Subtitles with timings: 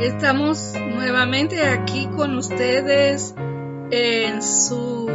[0.00, 3.34] Estamos nuevamente aquí con ustedes
[3.90, 5.08] en su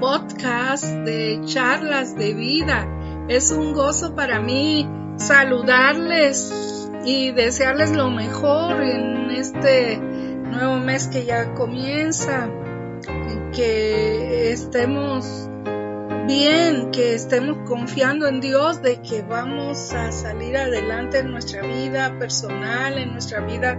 [0.00, 2.88] podcast de charlas de vida.
[3.28, 11.24] Es un gozo para mí saludarles y desearles lo mejor en este nuevo mes que
[11.24, 12.50] ya comienza.
[13.52, 15.48] Que estemos
[16.26, 22.18] bien, que estemos confiando en Dios de que vamos a salir adelante en nuestra vida
[22.18, 23.78] personal, en nuestra vida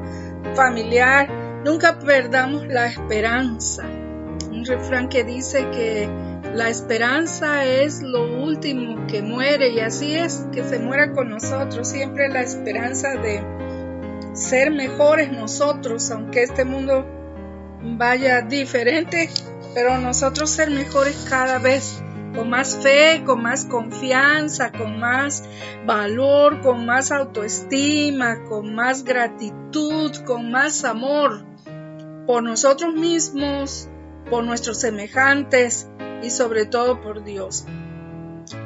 [0.55, 1.29] familiar.
[1.63, 3.83] Nunca perdamos la esperanza.
[3.83, 6.09] Un refrán que dice que
[6.53, 11.87] la esperanza es lo último que muere y así es, que se muera con nosotros.
[11.87, 13.43] Siempre la esperanza de
[14.33, 17.05] ser mejores nosotros, aunque este mundo
[17.81, 19.29] vaya diferente,
[19.73, 22.01] pero nosotros ser mejores cada vez
[22.35, 25.43] con más fe, con más confianza, con más
[25.85, 31.45] valor, con más autoestima, con más gratitud, con más amor
[32.27, 33.89] por nosotros mismos,
[34.29, 35.89] por nuestros semejantes
[36.21, 37.65] y sobre todo por Dios.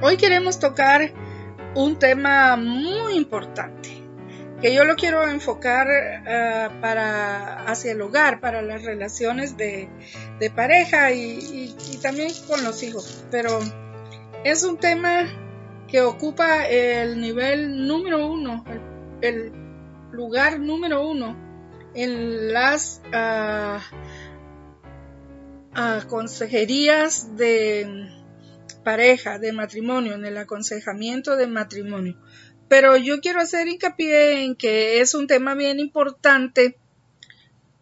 [0.02, 1.14] Hoy queremos tocar
[1.76, 3.99] un tema muy importante
[4.62, 9.90] que yo lo quiero enfocar eh, para hacia el hogar, para las relaciones de,
[10.56, 13.26] pareja y, también con los hijos.
[13.32, 13.60] Pero
[14.44, 15.26] es un tema
[15.88, 18.64] que ocupa el nivel número uno,
[19.22, 19.52] el,
[20.12, 21.38] lugar número uno
[21.94, 23.80] en las uh,
[26.08, 28.10] consejerías de
[28.84, 32.18] pareja, de matrimonio, en el aconsejamiento de matrimonio
[32.70, 36.78] pero yo quiero hacer hincapié en que es un tema bien importante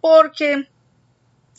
[0.01, 0.67] porque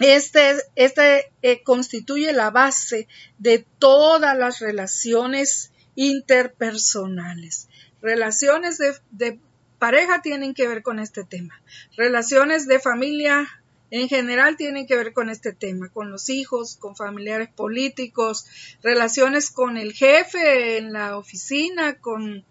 [0.00, 3.06] este, este eh, constituye la base
[3.38, 7.68] de todas las relaciones interpersonales.
[8.00, 9.38] Relaciones de, de
[9.78, 11.60] pareja tienen que ver con este tema.
[11.96, 13.46] Relaciones de familia
[13.90, 18.46] en general tienen que ver con este tema, con los hijos, con familiares políticos,
[18.82, 22.44] relaciones con el jefe en la oficina, con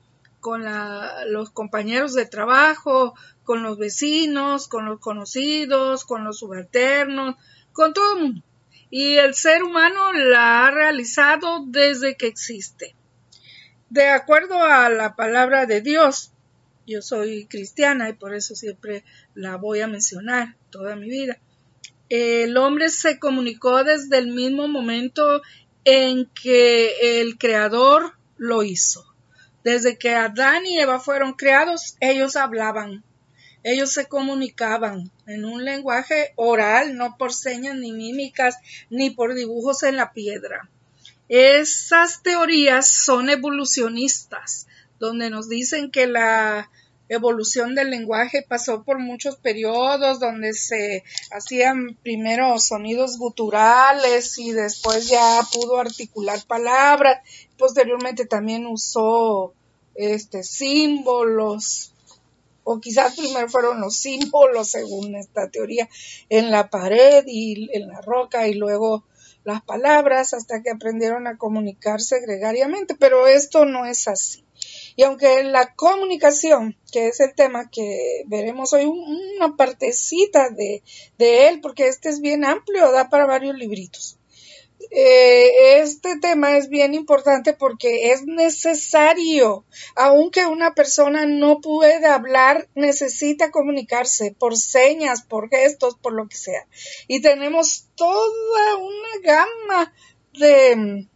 [0.47, 0.63] con
[1.27, 3.13] los compañeros de trabajo,
[3.43, 7.35] con los vecinos, con los conocidos, con los subalternos,
[7.73, 8.43] con todo el mundo.
[8.89, 12.95] Y el ser humano la ha realizado desde que existe.
[13.89, 16.31] De acuerdo a la palabra de Dios,
[16.85, 19.03] yo soy cristiana y por eso siempre
[19.33, 21.41] la voy a mencionar toda mi vida.
[22.07, 25.41] El hombre se comunicó desde el mismo momento
[25.83, 29.16] en que el Creador lo hizo.
[29.67, 33.03] Desde que Adán y Eva fueron creados, ellos hablaban,
[33.63, 38.55] ellos se comunicaban en un lenguaje oral, no por señas ni mímicas,
[38.89, 40.69] ni por dibujos en la piedra.
[41.27, 44.67] Esas teorías son evolucionistas,
[44.99, 46.71] donde nos dicen que la
[47.09, 55.07] evolución del lenguaje pasó por muchos periodos donde se hacían primero sonidos guturales y después
[55.07, 57.21] ya pudo articular palabras.
[57.57, 59.53] Posteriormente también usó
[59.95, 61.91] este, símbolos,
[62.63, 65.89] o quizás primero fueron los símbolos, según esta teoría,
[66.29, 69.05] en la pared y en la roca y luego
[69.45, 74.43] las palabras hasta que aprendieron a comunicarse gregariamente, pero esto no es así.
[74.97, 80.81] Y aunque la comunicación, que es el tema que veremos hoy, una partecita de,
[81.19, 84.17] de él, porque este es bien amplio, da para varios libritos.
[84.89, 89.65] Eh, este tema es bien importante porque es necesario,
[89.95, 96.37] aunque una persona no puede hablar, necesita comunicarse por señas, por gestos, por lo que
[96.37, 96.67] sea.
[97.07, 99.93] Y tenemos toda una gama
[100.33, 101.07] de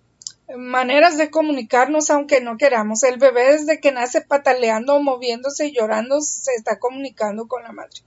[0.58, 3.04] maneras de comunicarnos aunque no queramos.
[3.04, 8.02] El bebé desde que nace pataleando, moviéndose y llorando se está comunicando con la madre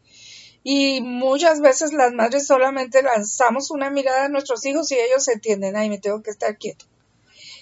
[0.65, 5.77] y muchas veces las madres solamente lanzamos una mirada a nuestros hijos y ellos entienden,
[5.77, 6.87] ay, me tengo que estar quieto.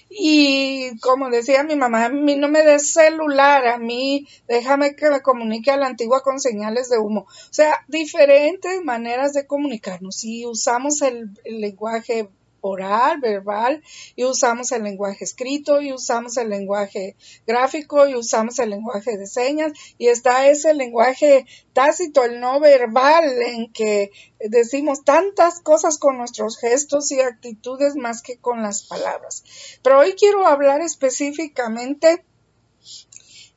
[0.08, 5.10] Y como decía mi mamá, a mí no me des celular, a mí déjame que
[5.10, 7.22] me comunique a la antigua con señales de humo.
[7.22, 10.22] O sea, diferentes maneras de comunicarnos.
[10.22, 12.28] Y usamos el, lenguaje
[12.62, 13.82] oral, verbal,
[14.16, 17.16] y usamos el lenguaje escrito, y usamos el lenguaje
[17.46, 21.44] gráfico, y usamos el lenguaje de señas, y está ese lenguaje
[21.74, 28.22] tácito, el no verbal, en que decimos tantas cosas con nuestros gestos y actitudes más
[28.22, 29.44] que con las palabras.
[29.82, 32.24] Pero hoy quiero hablar específicamente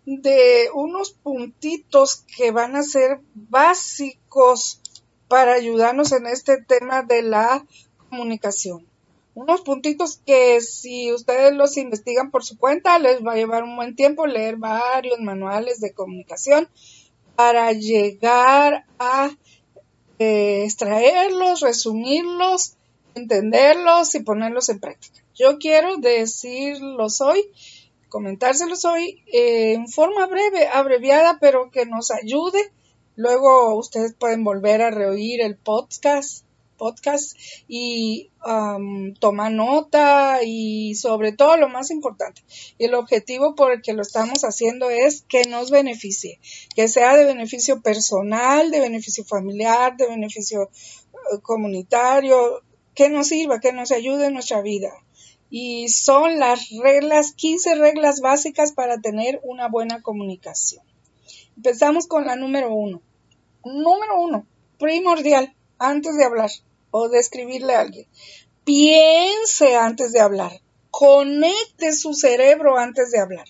[0.05, 4.81] de unos puntitos que van a ser básicos
[5.27, 7.65] para ayudarnos en este tema de la
[8.09, 8.87] comunicación.
[9.35, 13.75] Unos puntitos que si ustedes los investigan por su cuenta, les va a llevar un
[13.75, 16.69] buen tiempo leer varios manuales de comunicación
[17.35, 19.29] para llegar a
[20.19, 22.77] eh, extraerlos, resumirlos,
[23.13, 25.21] entenderlos y ponerlos en práctica.
[25.35, 27.43] Yo quiero decirlos hoy,
[28.07, 32.71] comentárselos hoy eh, en forma breve, abreviada, pero que nos ayude.
[33.17, 36.44] Luego ustedes pueden volver a reoír el podcast
[36.77, 37.37] podcast
[37.67, 38.29] y
[39.19, 42.43] toma nota y sobre todo lo más importante,
[42.79, 46.39] el objetivo por el que lo estamos haciendo es que nos beneficie,
[46.75, 50.69] que sea de beneficio personal, de beneficio familiar, de beneficio
[51.33, 52.61] uh, comunitario,
[52.93, 54.91] que nos sirva, que nos ayude en nuestra vida.
[55.49, 60.83] Y son las reglas, 15 reglas básicas para tener una buena comunicación.
[61.55, 63.01] Empezamos con la número uno.
[63.63, 64.45] Número uno,
[64.79, 66.49] primordial, antes de hablar
[66.91, 68.07] o de escribirle a alguien.
[68.63, 70.61] Piense antes de hablar.
[70.89, 73.47] Conecte su cerebro antes de hablar.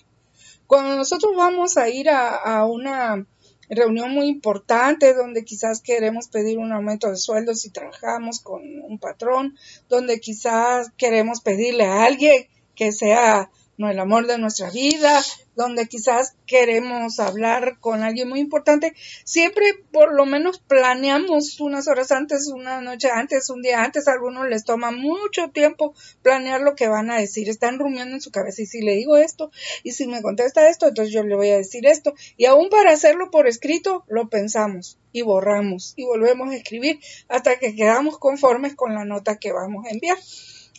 [0.66, 3.24] Cuando nosotros vamos a ir a, una
[3.68, 8.98] reunión muy importante donde quizás queremos pedir un aumento de sueldo si trabajamos con un
[8.98, 9.56] patrón,
[9.88, 15.22] donde quizás queremos pedirle a alguien que sea no el amor de nuestra vida,
[15.56, 18.94] donde quizás queremos hablar con alguien muy importante,
[19.24, 24.12] siempre por lo menos planeamos unas horas antes, una noche antes, un día antes, a
[24.12, 28.30] algunos les toma mucho tiempo planear lo que van a decir, están rumiando en su
[28.30, 29.50] cabeza y si le digo esto
[29.82, 32.92] y si me contesta esto, entonces yo le voy a decir esto y aún para
[32.92, 38.74] hacerlo por escrito lo pensamos y borramos y volvemos a escribir hasta que quedamos conformes
[38.74, 40.18] con la nota que vamos a enviar.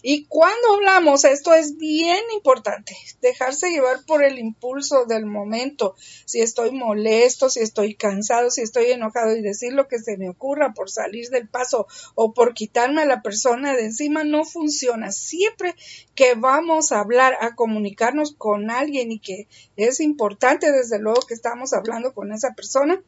[0.02, 5.96] Y cuando hablamos, esto es bien importante, dejarse llevar por el impulso del momento,
[6.26, 10.30] si estoy molesto, si estoy cansado, si estoy enojado y decir lo que se me
[10.30, 15.12] ocurra por salir del paso o por quitarme a la persona de encima no funciona.
[15.12, 15.76] Siempre
[16.16, 21.34] que vamos a hablar, a comunicarnos con alguien y que es importante desde luego que
[21.34, 23.02] estamos hablando con esa persona,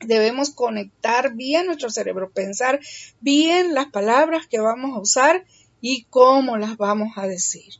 [0.00, 2.80] debemos conectar bien nuestro cerebro, pensar
[3.20, 5.44] bien las palabras que vamos a usar
[5.80, 7.74] y cómo las vamos a decir.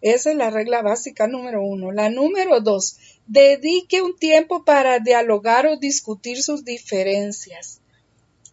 [0.00, 1.90] Esa es la regla básica número uno.
[1.90, 7.80] La número dos, dedique un tiempo para dialogar o discutir sus diferencias.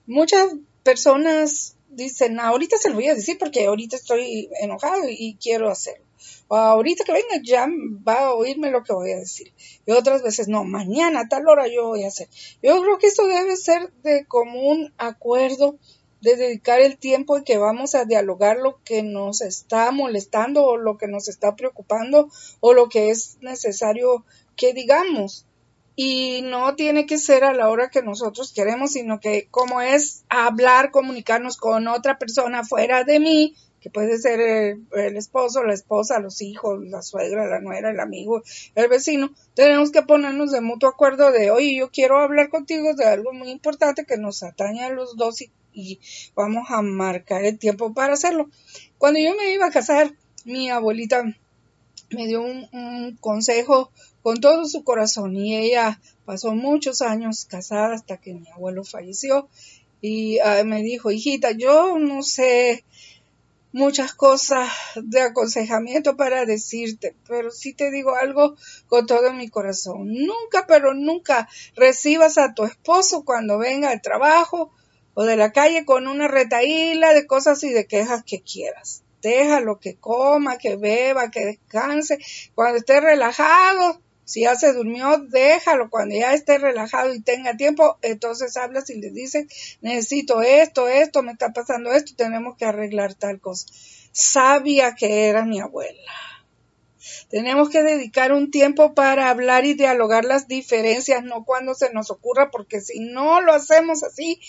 [0.07, 5.69] Muchas personas dicen, ahorita se lo voy a decir porque ahorita estoy enojado y quiero
[5.69, 6.05] hacerlo.
[6.47, 7.67] O ahorita que venga ya
[8.07, 9.53] va a oírme lo que voy a decir.
[9.85, 12.27] Y otras veces, no, mañana a tal hora yo voy a hacer.
[12.61, 15.77] Yo creo que esto debe ser de común acuerdo
[16.25, 20.75] de dedicar el tiempo en que vamos a dialogar lo que nos está molestando o
[20.75, 22.29] lo que nos está preocupando
[22.61, 24.25] o lo que es necesario
[24.55, 25.45] que digamos.
[25.95, 30.25] Y no tiene que ser a la hora que nosotros queremos, sino que como es
[30.27, 36.19] hablar, comunicarnos con otra persona fuera de mí, que puede ser el, esposo, la esposa,
[36.19, 38.41] los hijos, la suegra, la nuera, el amigo,
[38.73, 43.05] el vecino, tenemos que ponernos de mutuo acuerdo de, oye, yo quiero hablar contigo de
[43.05, 45.99] algo muy importante que nos atañe a los dos y y
[46.33, 48.49] vamos a marcar el tiempo para hacerlo.
[48.97, 50.13] Cuando yo me iba a casar,
[50.45, 51.23] mi abuelita
[52.11, 58.17] me dio un, consejo con todo su corazón y ella pasó muchos años casada hasta
[58.17, 59.49] que mi abuelo falleció
[60.01, 62.83] y ah, me dijo, hijita, yo no sé
[63.75, 68.55] muchas cosas de aconsejamiento para decirte, pero sí te digo algo
[68.87, 70.13] con todo mi corazón.
[70.13, 74.71] Nunca, pero nunca recibas a tu esposo cuando venga al trabajo
[75.15, 79.01] o de la calle con una retaíla de cosas y de quejas que quieras.
[79.21, 82.19] Déjalo que coma, que beba, que descanse.
[82.53, 85.89] Cuando esté relajado, si ya se durmió, déjalo.
[85.89, 91.23] Cuando ya esté relajado y tenga tiempo, entonces hablas y le dices, necesito esto, esto,
[91.23, 93.65] me está pasando esto, tenemos que arreglar tal cosa.
[94.11, 96.11] Sabía que era mi abuela.
[97.29, 102.11] Tenemos que dedicar un tiempo para hablar y dialogar las diferencias, no cuando se nos
[102.11, 104.39] ocurra, porque si no lo hacemos así,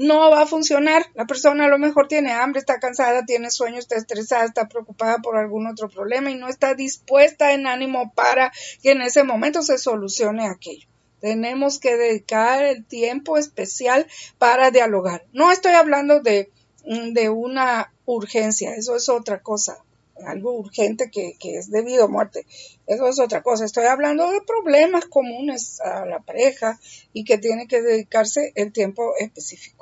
[0.00, 1.04] no va a funcionar.
[1.14, 5.18] La persona a lo mejor tiene hambre, está cansada, tiene sueño, está estresada, está preocupada
[5.18, 8.50] por algún otro problema y no está dispuesta en ánimo para
[8.82, 10.88] que en ese momento se solucione aquello.
[11.20, 14.06] Tenemos que dedicar el tiempo especial
[14.38, 15.26] para dialogar.
[15.34, 16.50] No estoy hablando de
[16.86, 19.84] mm, de una urgencia, eso es otra cosa,
[20.24, 22.46] algo urgente que, que es debido a muerte,
[22.86, 23.66] eso es otra cosa.
[23.66, 26.80] Estoy hablando de problemas comunes a la pareja
[27.12, 29.79] y que tiene que dedicarse el tiempo específico.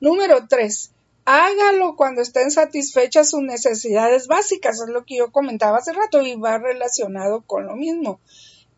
[0.00, 0.92] Número tres,
[1.24, 6.34] hágalo cuando estén satisfechas sus necesidades básicas, es lo que yo comentaba hace rato y
[6.34, 8.20] va relacionado con lo mismo.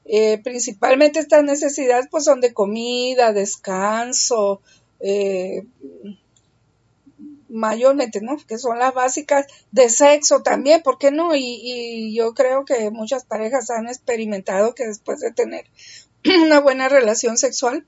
[0.05, 4.61] Eh, principalmente estas necesidades pues son de comida, descanso,
[5.01, 5.65] eh,
[7.49, 8.37] mayormente, ¿no?
[8.37, 11.35] Que son las básicas de sexo también, ¿por qué no?
[11.37, 15.67] Y, y yo creo que muchas parejas han experimentado que después de tener
[16.45, 17.87] una buena relación sexual,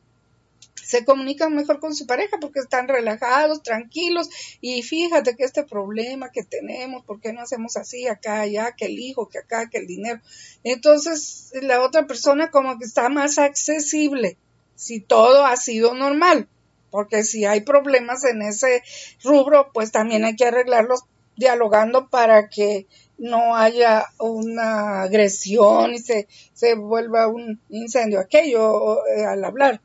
[0.94, 4.28] se comunican mejor con su pareja porque están relajados, tranquilos
[4.60, 8.84] y fíjate que este problema que tenemos, ¿por qué no hacemos así acá, allá, que
[8.84, 10.20] el hijo, que acá, que el dinero?
[10.62, 14.36] Entonces la otra persona como que está más accesible
[14.76, 16.48] si todo ha sido normal,
[16.92, 18.84] porque si hay problemas en ese
[19.24, 21.00] rubro, pues también hay que arreglarlos
[21.36, 22.86] dialogando para que
[23.18, 29.80] no haya una agresión y se, se vuelva un incendio aquello eh, al hablar.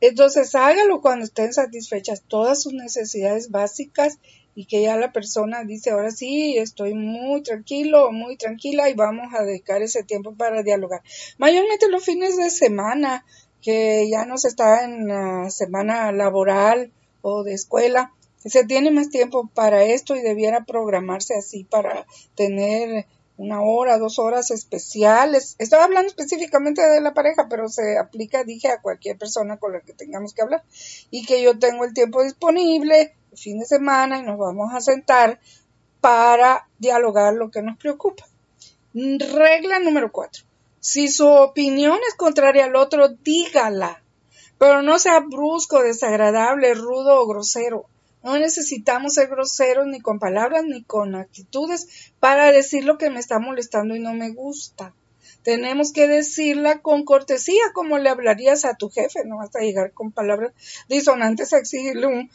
[0.00, 4.18] Entonces hágalo cuando estén satisfechas todas sus necesidades básicas
[4.54, 9.32] y que ya la persona dice, ahora sí, estoy muy tranquilo, muy tranquila y vamos
[9.34, 11.02] a dedicar ese tiempo para dialogar.
[11.38, 13.24] Mayormente los fines de semana,
[13.62, 16.92] que ya no se está en la semana laboral
[17.22, 18.12] o de escuela,
[18.44, 23.06] se tiene más tiempo para esto y debiera programarse así para tener
[23.40, 25.56] una hora, dos horas especiales.
[25.58, 29.80] Estaba hablando específicamente de la pareja, pero se aplica, dije, a cualquier persona con la
[29.80, 30.62] que tengamos que hablar.
[31.10, 34.82] Y que yo tengo el tiempo disponible, el fin de semana, y nos vamos a
[34.82, 35.40] sentar
[36.02, 38.26] para dialogar lo que nos preocupa.
[38.92, 40.44] Regla número cuatro.
[40.78, 44.02] Si su opinión es contraria al otro, dígala.
[44.58, 47.86] Pero no sea brusco, desagradable, rudo o grosero.
[48.22, 53.20] No necesitamos ser groseros ni con palabras ni con actitudes para decir lo que me
[53.20, 54.94] está molestando y no me gusta.
[55.42, 59.92] Tenemos que decirla con cortesía, como le hablarías a tu jefe, no vas a llegar
[59.92, 60.52] con palabras
[60.88, 62.30] disonantes a exigirle un,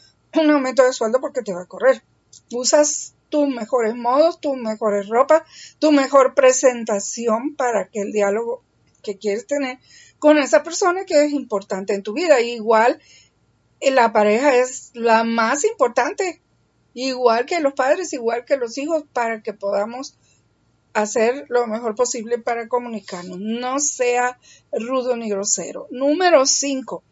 [0.50, 2.02] aumento de sueldo porque te va a correr.
[2.50, 5.42] Usas tus mejores modos, tus mejores ropas,
[5.78, 8.62] tu mejor presentación para que el diálogo
[9.02, 9.78] que quieres tener
[10.18, 12.40] con esa persona que es importante en tu vida.
[12.40, 13.00] Igual
[13.80, 16.40] la pareja es la más importante,
[16.94, 20.16] igual que los padres, igual que los hijos, para que podamos
[20.94, 23.38] hacer lo mejor posible para comunicarnos.
[23.38, 24.38] No sea
[24.72, 25.86] rudo ni grosero.
[25.90, 27.02] Número cinco,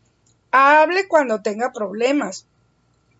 [0.51, 2.47] hable cuando tenga problemas,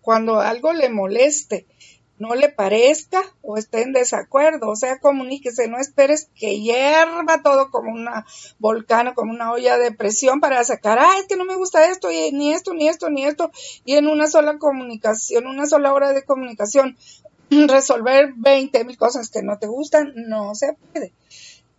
[0.01, 1.67] cuando algo le moleste
[2.17, 7.69] no le parezca o esté en desacuerdo, o sea, comuníquese, no esperes que hierva todo
[7.71, 8.25] como una
[8.59, 12.11] volcán, como una olla de presión para sacar, ah, es que no me gusta esto,
[12.11, 13.51] y ni esto, ni esto, ni esto,
[13.83, 16.97] y en una sola comunicación, una sola hora de comunicación,
[17.49, 21.11] resolver 20 mil cosas que no te gustan, no se puede.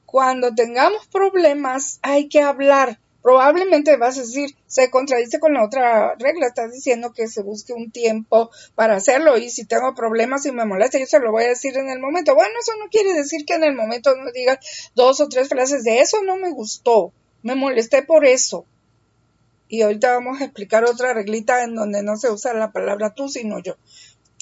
[0.05, 6.15] Cuando tengamos problemas, hay que hablar, probablemente vas a decir, se contradice con la otra
[6.15, 10.53] regla, estás diciendo que se busque un tiempo para hacerlo y si tengo problemas y
[10.53, 12.37] me molesta, yo se lo voy a decir en el momento.
[12.37, 15.83] Bueno, eso no quiere decir que en el momento no digas dos o tres frases
[15.83, 18.65] de eso no me gustó, me molesté por eso.
[19.67, 23.29] Y ahorita vamos a explicar otra reglita en donde no se usa la palabra tú,
[23.29, 23.77] sino yo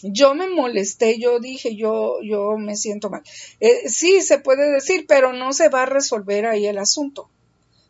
[0.02, 3.22] yo me molesté, yo dije, yo, yo me siento mal.
[3.60, 7.30] Eh, sí, se puede decir, pero no se va a resolver ahí el asunto.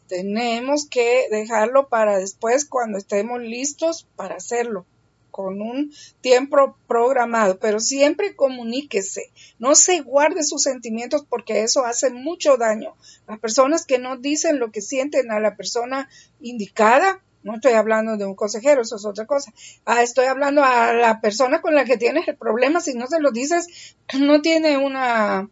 [0.08, 4.87] Tenemos que dejarlo para después cuando estemos listos para hacerlo
[5.34, 12.11] con un tiempo programado, pero siempre comuníquese, no se guarde sus sentimientos porque eso hace
[12.11, 12.94] mucho daño.
[13.26, 16.08] Las personas que no dicen lo que sienten a la persona
[16.40, 19.52] indicada, no estoy hablando de un consejero, eso es otra cosa.
[19.84, 23.18] Ah, estoy hablando a la persona con la que tienes el problema, si no se
[23.18, 25.50] lo dices, no tiene una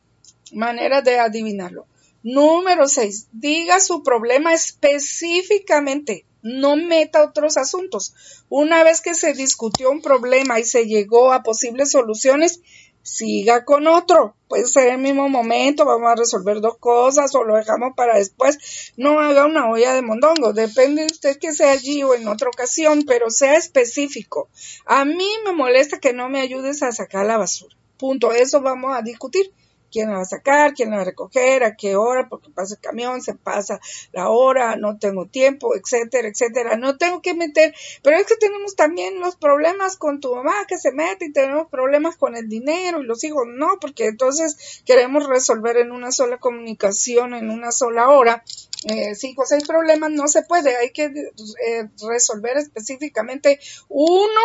[0.53, 1.87] manera de adivinarlo.
[2.23, 3.29] Número 6.
[3.33, 6.25] Diga su problema específicamente.
[6.43, 8.15] No meta otros asuntos.
[8.49, 12.61] Una vez que se discutió un problema y se llegó a posibles soluciones,
[13.03, 14.37] siga con otro.
[14.49, 18.93] Puede ser el mismo momento, vamos a resolver dos cosas o lo dejamos para después.
[18.97, 20.53] No haga una olla de mondongo.
[20.53, 24.49] Depende de usted que sea allí o en otra ocasión, pero sea específico.
[24.85, 27.77] A mí me molesta que no me ayudes a sacar la basura.
[27.99, 28.33] Punto.
[28.33, 29.53] Eso vamos a discutir
[29.93, 32.75] quién la va a sacar, quién la va a recoger, a qué hora, porque pasa
[32.75, 33.81] el camión, se pasa
[34.13, 36.77] la hora, no tengo tiempo, etcétera, etcétera.
[36.77, 40.79] No tengo que meter, pero es que tenemos también los problemas con tu mamá que
[40.79, 43.45] se mete y tenemos problemas con el dinero y los hijos.
[43.47, 48.43] No, porque entonces queremos resolver en una sola comunicación, en una sola hora.
[48.85, 54.41] Eh, cinco o seis problemas no se puede, hay que eh, resolver específicamente uno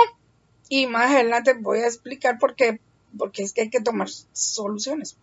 [0.70, 2.80] Y más adelante voy a explicar por qué,
[3.18, 5.18] porque es que hay que tomar soluciones.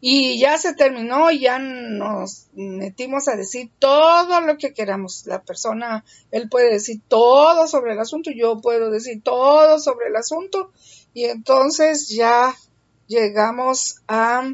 [0.00, 5.26] Y ya se terminó, ya nos metimos a decir todo lo que queramos.
[5.26, 10.16] La persona, él puede decir todo sobre el asunto, yo puedo decir todo sobre el
[10.16, 10.72] asunto.
[11.14, 12.54] Y entonces ya
[13.06, 14.50] llegamos a,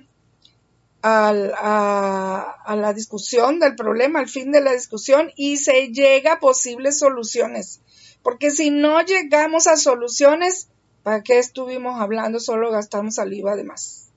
[1.03, 6.99] a, la discusión del problema, al fin de la discusión, y se llega a posibles
[6.99, 7.81] soluciones.
[8.23, 10.69] Porque si no llegamos a soluciones,
[11.03, 12.41] ¿para qué estuvimos hablando?
[12.41, 14.08] Solo gastamos saliva de más.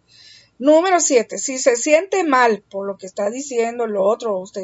[0.61, 4.61] Número siete, si se siente mal por lo que está diciendo lo otro usted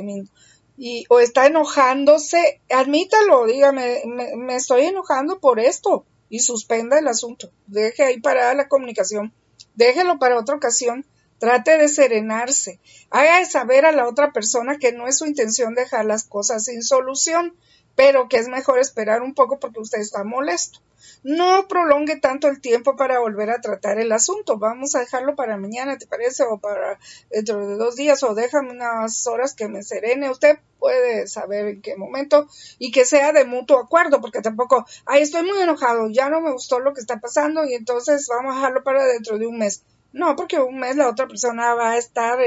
[0.77, 7.49] y, o está enojándose, admítalo, dígame, me, estoy enojando por esto y suspenda el asunto.
[7.65, 9.33] Deje ahí parada la comunicación.
[9.73, 11.03] Déjelo para otra ocasión.
[11.39, 12.79] Trate de serenarse.
[13.09, 16.83] Haga saber a la otra persona que no es su intención dejar las cosas sin
[16.83, 17.57] solución,
[17.97, 20.79] pero que es mejor esperar un poco porque usted está molesto
[21.23, 24.57] no prolongue tanto el tiempo para volver a tratar el asunto.
[24.57, 26.43] Vamos a dejarlo para mañana, ¿te parece?
[26.43, 26.99] O para
[27.29, 30.29] dentro de dos días, o déjame unas horas que me serene.
[30.29, 32.47] Usted puede saber en qué momento
[32.79, 36.51] y que sea de mutuo acuerdo, porque tampoco, ay, estoy muy enojado, ya no me
[36.51, 39.83] gustó lo que está pasando y entonces vamos a dejarlo para dentro de un mes.
[40.13, 42.39] No, porque un mes la otra persona va a estar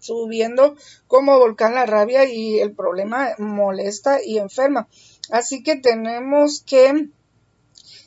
[0.00, 0.76] subiendo
[1.06, 4.88] como volcán la rabia y el problema molesta y enferma.
[5.30, 7.08] Así que tenemos que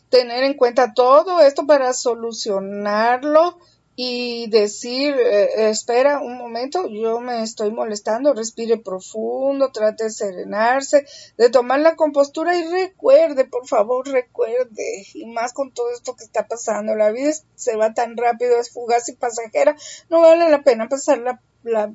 [0.09, 3.57] tener en cuenta todo esto para solucionarlo
[3.95, 11.05] y decir, eh, espera un momento, yo me estoy molestando, respire profundo, trate de serenarse,
[11.37, 16.23] de tomar la compostura y recuerde, por favor, recuerde, y más con todo esto que
[16.23, 19.75] está pasando, la vida se va tan rápido, es fugaz y pasajera,
[20.09, 21.93] no vale la pena pasar la, la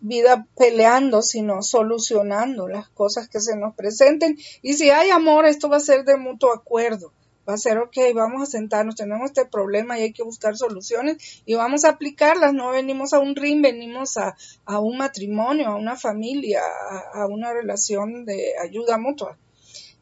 [0.00, 4.38] vida peleando, sino solucionando las cosas que se nos presenten.
[4.62, 7.12] Y si hay amor, esto va a ser de mutuo acuerdo
[7.48, 11.42] va a ser, ok, vamos a sentarnos, tenemos este problema y hay que buscar soluciones
[11.46, 14.36] y vamos a aplicarlas, no venimos a un ring, venimos a,
[14.66, 19.38] a un matrimonio, a una familia, a, a una relación de ayuda mutua.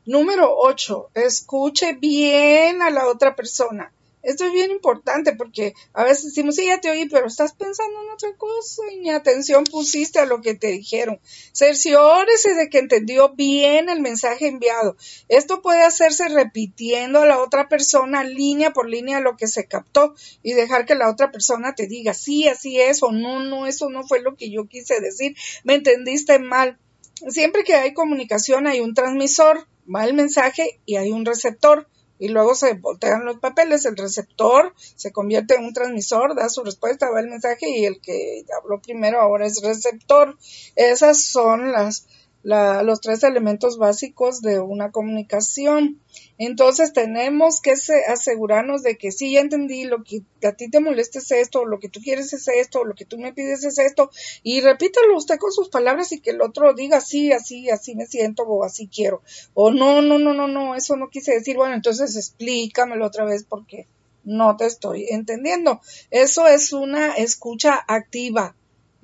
[0.06, 3.92] Número 8, escuche bien a la otra persona.
[4.26, 8.02] Esto es bien importante porque a veces decimos, sí, ya te oí, pero estás pensando
[8.02, 11.20] en otra cosa y ni atención pusiste a lo que te dijeron.
[11.52, 14.96] Cerciórese de que entendió bien el mensaje enviado.
[15.28, 20.16] Esto puede hacerse repitiendo a la otra persona línea por línea lo que se captó
[20.42, 23.90] y dejar que la otra persona te diga, sí, así es, o no, no, eso
[23.90, 26.80] no fue lo que yo quise decir, me entendiste mal.
[27.28, 31.86] Siempre que hay comunicación hay un transmisor, va el mensaje y hay un receptor
[32.18, 36.64] y luego se voltean los papeles, el receptor se convierte en un transmisor, da su
[36.64, 40.36] respuesta, va el mensaje y el que habló primero ahora es receptor.
[40.76, 42.06] Esas son las
[42.46, 46.00] los tres elementos básicos de una comunicación.
[46.38, 47.74] Entonces tenemos que
[48.08, 51.80] asegurarnos de que sí, ya entendí, lo que a ti te molesta es esto, lo
[51.80, 54.10] que tú quieres es esto, lo que tú me pides es esto,
[54.42, 58.06] y repítalo usted con sus palabras y que el otro diga sí, así, así me
[58.06, 59.22] siento o así quiero.
[59.54, 63.44] O no, no, no, no, no, eso no quise decir, bueno, entonces explícamelo otra vez
[63.44, 63.88] porque
[64.22, 65.80] no te estoy entendiendo.
[66.10, 68.54] Eso es una escucha activa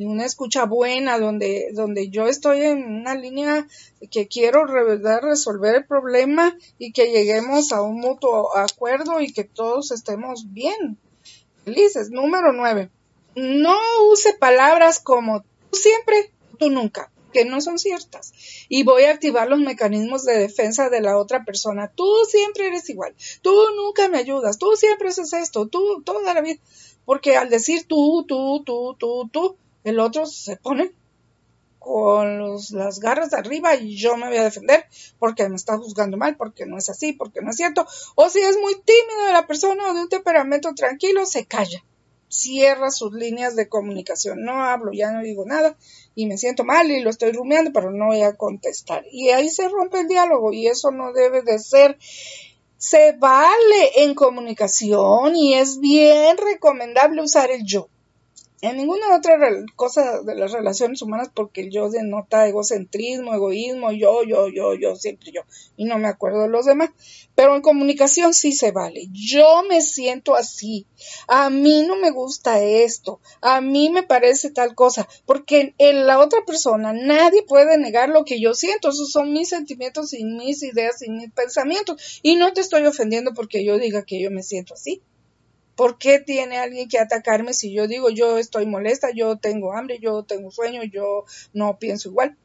[0.04, 3.66] una escucha buena, donde, donde yo estoy en una línea
[4.10, 9.90] que quiero resolver el problema y que lleguemos a un mutuo acuerdo y que todos
[9.90, 10.98] estemos bien,
[11.64, 12.10] felices.
[12.10, 12.90] Número nueve,
[13.34, 13.76] no
[14.10, 18.32] use palabras como tú siempre, tú nunca que no son ciertas.
[18.68, 21.90] Y voy a activar los mecanismos de defensa de la otra persona.
[21.94, 23.14] Tú siempre eres igual.
[23.40, 24.58] Tú nunca me ayudas.
[24.58, 25.66] Tú siempre haces esto.
[25.66, 26.60] Tú toda la vida.
[27.04, 30.92] Porque al decir tú, tú, tú, tú, tú, el otro se pone
[31.82, 34.84] con las garras de arriba y yo me voy a defender
[35.18, 37.86] porque me está juzgando mal, porque no es así, porque no es cierto.
[38.14, 41.84] O si es muy tímido la persona o de un temperamento tranquilo, se calla,
[42.28, 44.44] cierra sus líneas de comunicación.
[44.44, 45.76] No hablo, ya no digo nada
[46.14, 49.04] y me siento mal y lo estoy rumiando, pero no voy a contestar.
[49.10, 51.98] Y ahí se rompe el diálogo y eso no debe de ser.
[52.76, 57.88] Se vale en comunicación y es bien recomendable usar el yo
[58.62, 59.36] en ninguna otra
[59.74, 64.94] cosa de las relaciones humanas porque el yo denota egocentrismo, egoísmo, yo, yo, yo, yo,
[64.94, 65.42] siempre yo,
[65.76, 66.90] y no me acuerdo de los demás.
[67.34, 69.08] Pero en comunicación sí se vale.
[69.10, 70.86] Yo me siento así.
[71.26, 73.20] A mí no me gusta esto.
[73.40, 75.08] A mí me parece tal cosa.
[75.26, 78.90] Porque en la otra persona nadie puede negar lo que yo siento.
[78.90, 82.20] Esos son mis sentimientos y mis ideas y mis pensamientos.
[82.22, 85.02] Y no te estoy ofendiendo porque yo diga que yo me siento así.
[85.82, 89.98] ¿Por qué tiene alguien que atacarme si yo digo yo estoy molesta, yo tengo hambre,
[89.98, 92.36] yo tengo sueño, yo no pienso igual?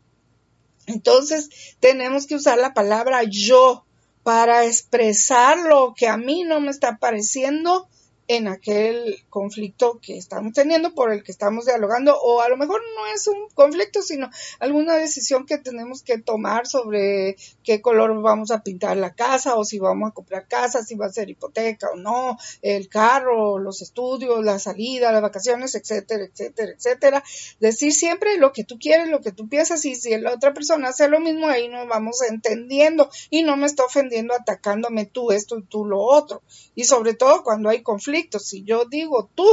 [0.88, 3.86] Entonces tenemos que usar la palabra yo
[4.24, 7.88] para expresar lo que a mí no me está pareciendo
[8.28, 12.82] en aquel conflicto que estamos teniendo, por el que estamos dialogando, o a lo mejor
[12.96, 18.52] no es un conflicto, sino alguna decisión que tenemos que tomar sobre qué color vamos
[18.52, 21.90] a pintar la casa, o si vamos a comprar casa, si va a ser hipoteca
[21.94, 27.24] o no, el carro, los estudios, la salida, las vacaciones, etcétera, etcétera, etcétera.
[27.62, 30.90] Decir siempre lo que tú quieres, lo que tú piensas, y si la otra persona
[30.90, 35.58] hace lo mismo, ahí nos vamos entendiendo y no me está ofendiendo atacándome tú esto
[35.58, 36.42] y tú lo otro.
[36.76, 39.46] Y sobre todo cuando hay conflicto si yo digo tú,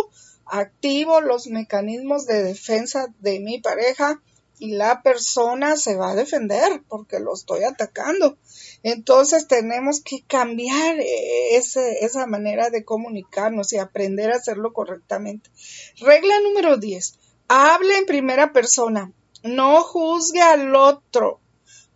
[0.46, 4.20] activo los mecanismos de defensa de mi pareja
[4.58, 8.38] y la persona se va a defender porque lo estoy atacando.
[8.82, 15.50] Entonces tenemos que cambiar esa manera de comunicarnos y aprender a hacerlo correctamente.
[15.98, 17.18] Regla número 10.
[17.48, 19.12] Hable en primera persona.
[19.42, 21.40] No juzgue al otro.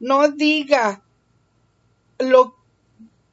[0.01, 1.05] No diga
[2.19, 2.57] lo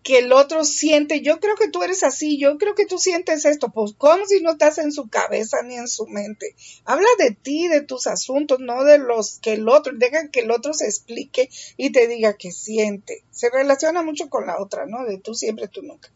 [0.05, 3.43] que el otro siente, yo creo que tú eres así, yo creo que tú sientes
[3.43, 6.55] esto, pues como si no estás en su cabeza ni en su mente.
[6.85, 10.51] Habla de ti, de tus asuntos, no de los que el otro, deja que el
[10.51, 13.23] otro se explique y te diga que siente.
[13.31, 15.03] Se relaciona mucho con la otra, ¿no?
[15.05, 16.11] De tú siempre, tú nunca.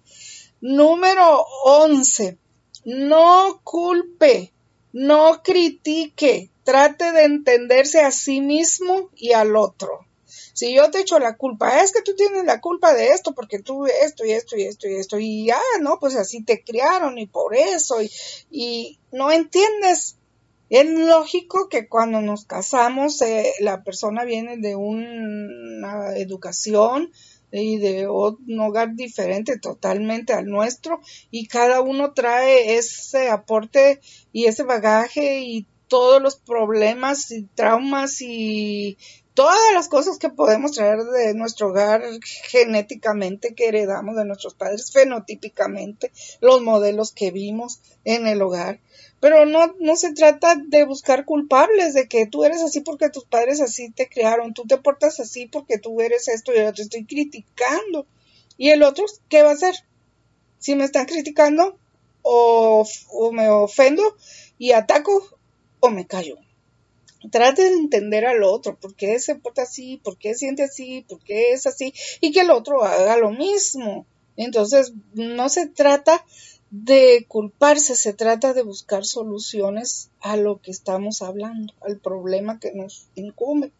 [0.61, 2.37] Número 11.
[2.85, 4.53] No culpe,
[4.93, 10.05] no critique, trate de entenderse a sí mismo y al otro.
[10.59, 13.59] Si yo te echo la culpa, es que tú tienes la culpa de esto porque
[13.59, 17.17] tú esto y esto y esto y esto y ya, no, pues así te criaron
[17.17, 18.11] y por eso y,
[18.51, 20.17] y no entiendes.
[20.69, 27.13] Es lógico que cuando nos casamos eh, la persona viene de una educación
[27.53, 30.99] y de un hogar diferente totalmente al nuestro
[31.31, 34.01] y cada uno trae ese aporte
[34.33, 38.97] y ese bagaje y todos los problemas y traumas y
[39.39, 44.91] todas las cosas que podemos traer de nuestro hogar genéticamente, que heredamos de nuestros padres,
[44.91, 48.81] fenotípicamente, los modelos que vimos en el hogar.
[49.21, 53.23] Pero no, no se trata de buscar culpables de que tú eres así porque tus
[53.23, 56.81] padres así te crearon, tú te portas así porque tú eres esto y yo te
[56.81, 58.07] estoy criticando.
[58.57, 59.73] ¿Y el otro qué va a hacer?
[60.57, 61.77] Si me están criticando
[62.23, 62.85] o
[63.31, 64.03] me ofendo
[64.57, 65.23] y ataco
[65.79, 66.35] o me callo
[67.31, 71.19] trate de entender al otro, por qué se porta así, por qué siente así, por
[71.23, 74.05] qué es así, y que el otro haga lo mismo.
[74.37, 76.25] Entonces, no se trata
[76.71, 82.71] de culparse, se trata de buscar soluciones a lo que estamos hablando, al problema que
[82.73, 83.71] nos incumbe.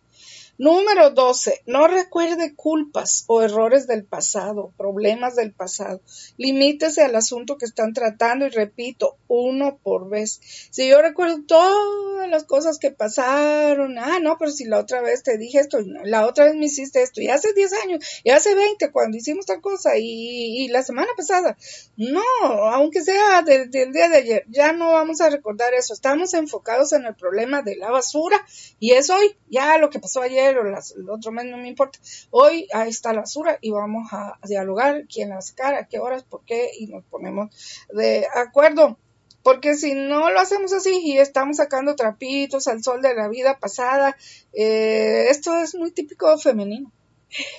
[0.60, 1.64] Número 12.
[1.68, 6.02] No recuerde culpas o errores del pasado, problemas del pasado.
[6.36, 10.42] Limítese al asunto que están tratando y repito, uno por vez.
[10.70, 15.24] Si yo recuerdo todas las cosas que pasaron, ah, no, pero si la otra vez
[15.24, 18.54] te dije esto, la otra vez me hiciste esto, y hace 10 años, y hace
[18.54, 21.58] 20 cuando hicimos tal cosa, y, la semana pasada.
[21.96, 25.94] No, aunque sea del, día de ayer, ya no vamos a recordar eso.
[25.94, 28.46] Estamos enfocados en el problema de la basura
[28.78, 32.00] y es hoy, ya lo que pasó ayer o el otro mes no me importa.
[32.32, 36.24] Hoy ahí está la basura y vamos a, dialogar quién la sacar, a qué horas,
[36.24, 37.50] por qué y nos ponemos
[37.94, 38.98] de acuerdo.
[39.42, 43.58] Porque si no lo hacemos así y estamos sacando trapitos al sol de la vida
[43.58, 44.18] pasada,
[44.54, 46.92] eh, esto es muy típico femenino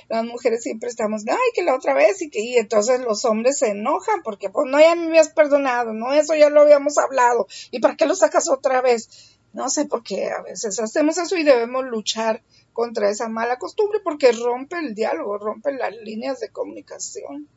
[0.09, 3.59] las mujeres siempre estamos, ay, que la otra vez y que y entonces los hombres
[3.59, 7.47] se enojan porque pues no ya me habías perdonado, no, eso ya lo habíamos hablado
[7.71, 9.39] y para qué lo sacas otra vez.
[9.53, 12.41] No sé por qué a veces hacemos eso y debemos luchar
[12.73, 17.49] contra esa mala costumbre porque rompe el diálogo, rompe las líneas de comunicación.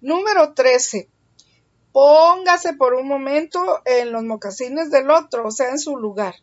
[0.00, 1.08] Número 13.
[1.92, 6.34] Póngase por un momento en los mocasines del otro, o sea, en su lugar.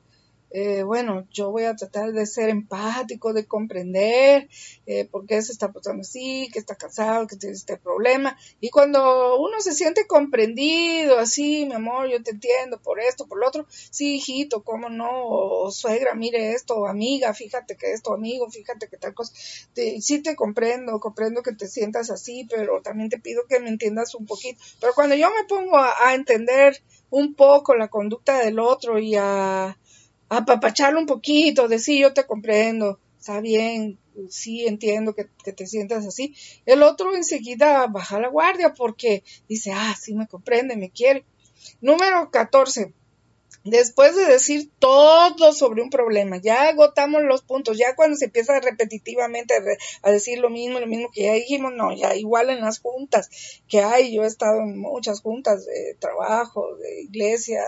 [0.51, 4.49] Eh, bueno, yo voy a tratar de ser empático, de comprender
[4.85, 8.37] eh, por qué se está pasando así, que está cansado, que tiene este problema.
[8.59, 13.39] Y cuando uno se siente comprendido, así, mi amor, yo te entiendo por esto, por
[13.39, 18.87] lo otro, sí, hijito, cómo no, suegra, mire esto, amiga, fíjate que esto, amigo, fíjate
[18.87, 19.33] que tal cosa.
[19.35, 24.15] sí te comprendo, comprendo que te sientas así, pero también te pido que me entiendas
[24.15, 24.61] un poquito.
[24.79, 26.81] Pero cuando yo me pongo a entender
[27.11, 29.77] un poco la conducta del otro y a
[30.29, 36.35] apapacharlo un poquito, decir yo te comprendo, está bien, sí entiendo que, te sientas así.
[36.65, 41.25] El otro enseguida baja la guardia porque dice, ah, sí me comprende, me quiere.
[41.81, 42.93] Número 14.
[43.65, 48.57] Después de decir todo sobre un problema, ya agotamos los puntos, ya cuando se empieza
[48.61, 49.53] repetitivamente
[50.01, 53.29] a, decir lo mismo, lo mismo que ya dijimos, no, ya igual en las juntas
[53.67, 57.63] que hay, yo he estado en muchas juntas de trabajo, de iglesia,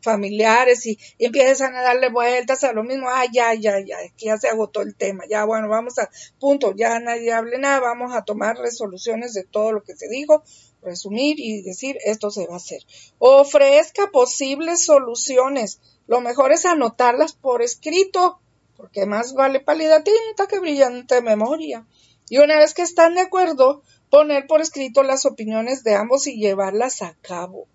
[0.00, 4.38] familiares y, empiezan a darle vueltas a lo mismo, ah, ya, ya, ya, que ya
[4.38, 8.24] se agotó el tema, ya, bueno, vamos a, punto, ya nadie hable nada, vamos a
[8.24, 10.42] tomar resoluciones de todo lo que se dijo,
[10.82, 12.80] resumir y decir esto se va a hacer.
[13.18, 15.80] Ofrezca posibles soluciones.
[16.06, 18.38] Lo mejor es anotarlas por escrito,
[18.76, 21.86] porque más vale pálida tinta que brillante memoria.
[22.28, 26.38] Y una vez que están de acuerdo, poner por escrito las opiniones de ambos y
[26.38, 27.66] llevarlas a cabo.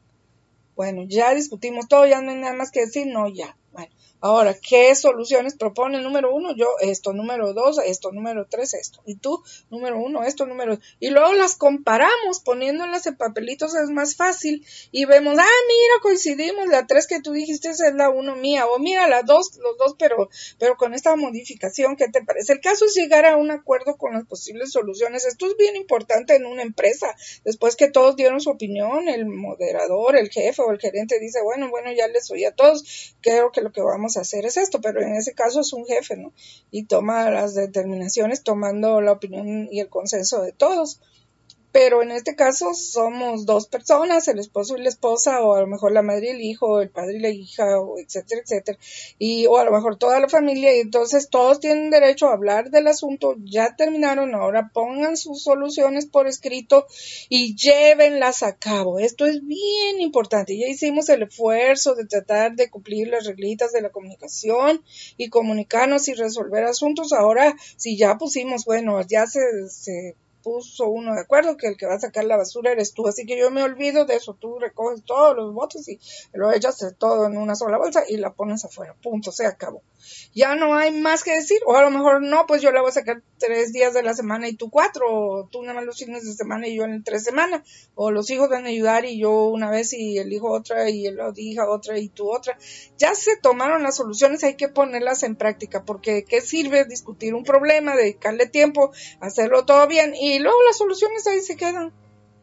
[0.81, 3.55] Bueno, ya discutimos todo, ya no hay nada más que decir, no, ya.
[3.71, 5.99] Bueno, Ahora, ¿qué soluciones propone?
[5.99, 9.01] Número uno, yo esto, número dos, esto, número tres, esto.
[9.07, 14.15] Y tú, número uno, esto, número Y luego las comparamos poniéndolas en papelitos es más
[14.15, 18.67] fácil y vemos, ah, mira, coincidimos, la tres que tú dijiste es la uno mía,
[18.67, 20.29] o mira, la dos, los dos, pero,
[20.59, 22.53] pero con esta modificación, ¿qué te parece?
[22.53, 25.25] El caso es llegar a un acuerdo con las posibles soluciones.
[25.25, 27.15] Esto es bien importante en una empresa.
[27.43, 31.71] Después que todos dieron su opinión, el moderador, el jefe o el gerente dice, bueno,
[31.71, 35.01] bueno, ya les oí a todos, creo que lo que vamos hacer es esto, pero
[35.01, 36.33] en ese caso es un jefe, ¿no?
[36.71, 40.99] Y toma las determinaciones tomando la opinión y el consenso de todos
[41.71, 45.67] pero en este caso somos dos personas, el esposo y la esposa, o a lo
[45.67, 48.77] mejor la madre y el hijo, el padre y la hija, o etcétera, etcétera,
[49.17, 52.71] y o a lo mejor toda la familia, y entonces todos tienen derecho a hablar
[52.71, 56.87] del asunto, ya terminaron, ahora pongan sus soluciones por escrito
[57.29, 58.99] y llévenlas a cabo.
[58.99, 63.81] Esto es bien importante, ya hicimos el esfuerzo de tratar de cumplir las reglitas de
[63.81, 64.83] la comunicación
[65.17, 71.13] y comunicarnos y resolver asuntos, ahora si ya pusimos, bueno, ya se, se puso uno
[71.13, 73.07] de acuerdo que el que va a sacar la basura eres tú.
[73.07, 74.33] Así que yo me olvido de eso.
[74.33, 75.99] Tú recoges todos los botes y
[76.33, 78.95] lo echas todo en una sola bolsa y la pones afuera.
[79.01, 79.81] Punto, se acabó.
[80.33, 81.59] Ya no hay más que decir.
[81.65, 84.13] O a lo mejor no, pues yo la voy a sacar tres días de la
[84.13, 85.05] semana y tú cuatro.
[85.09, 87.61] O tú nada más los fines de semana y yo en tres semanas.
[87.95, 91.05] O los hijos van a ayudar y yo una vez y el hijo otra y
[91.05, 92.57] el hija otra y tú otra.
[92.97, 95.83] Ya se tomaron las soluciones, hay que ponerlas en práctica.
[95.85, 100.77] Porque ¿qué sirve discutir un problema, dedicarle tiempo, hacerlo todo bien y y luego las
[100.77, 101.93] soluciones ahí se quedan.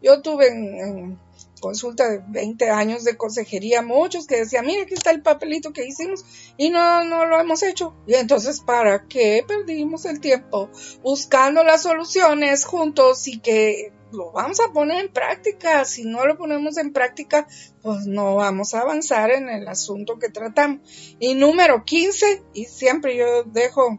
[0.01, 1.18] Yo tuve en,
[1.61, 5.87] consulta de 20 años de consejería muchos que decían, mira, aquí está el papelito que
[5.87, 6.24] hicimos
[6.57, 7.94] y no, no lo hemos hecho.
[8.07, 10.70] Y entonces, ¿para qué perdimos el tiempo
[11.03, 15.85] buscando las soluciones juntos y que lo vamos a poner en práctica?
[15.85, 17.46] Si no lo ponemos en práctica,
[17.83, 20.81] pues no vamos a avanzar en el asunto que tratamos.
[21.18, 23.98] Y número 15, y siempre yo dejo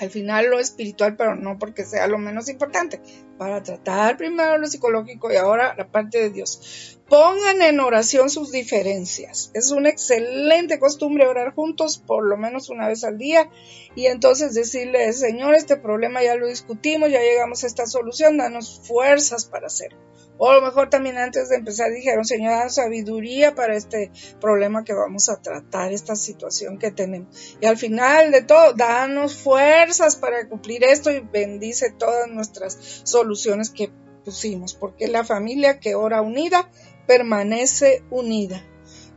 [0.00, 3.00] al final lo espiritual, pero no porque sea lo menos importante,
[3.38, 6.98] para tratar primero lo psicológico y ahora la parte de Dios.
[7.08, 9.50] Pongan en oración sus diferencias.
[9.54, 13.48] Es una excelente costumbre orar juntos por lo menos una vez al día
[13.94, 18.82] y entonces decirle, Señor, este problema ya lo discutimos, ya llegamos a esta solución, danos
[18.86, 19.98] fuerzas para hacerlo.
[20.40, 24.84] O a lo mejor también antes de empezar dijeron, Señor, dan sabiduría para este problema
[24.84, 27.56] que vamos a tratar, esta situación que tenemos.
[27.60, 33.27] Y al final de todo, danos fuerzas para cumplir esto y bendice todas nuestras soluciones
[33.70, 33.90] que
[34.24, 36.70] pusimos, porque la familia que ora unida
[37.06, 38.62] permanece unida.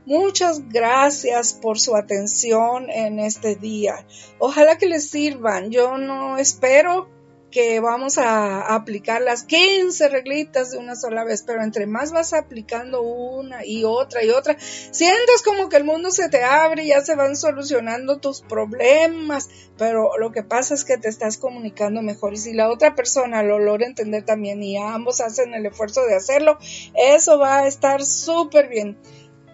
[0.06, 4.06] Muchas gracias por su atención en este día.
[4.40, 5.70] Ojalá que les sirvan.
[5.70, 7.08] Yo no espero
[7.52, 12.34] que vamos a aplicar las 15 reglitas de una sola vez, pero entre más vas
[12.34, 16.88] aplicando una y otra y otra, sientes como que el mundo se te abre y
[16.88, 22.02] ya se van solucionando tus problemas, pero lo que pasa es que te estás comunicando
[22.02, 26.06] mejor y si la otra persona lo logra entender también y ambos hacen el esfuerzo
[26.06, 26.58] de hacerlo,
[26.96, 28.98] eso va a estar súper bien.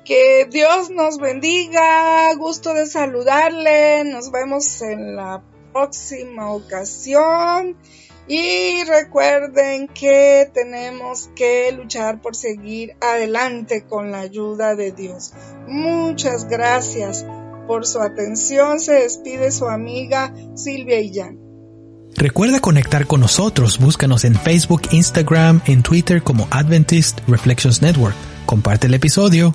[0.05, 5.43] Que Dios nos bendiga, gusto de saludarle, nos vemos en la
[5.77, 7.75] próxima ocasión.
[8.27, 15.33] Y recuerden que tenemos que luchar por seguir adelante con la ayuda de Dios.
[15.67, 17.25] Muchas gracias
[17.67, 18.81] por su atención.
[18.81, 21.39] Se despide su amiga Silvia Illán.
[22.15, 23.79] Recuerda conectar con nosotros.
[23.79, 28.15] Búscanos en Facebook, Instagram, en Twitter como Adventist Reflections Network.
[28.45, 29.53] Comparte el episodio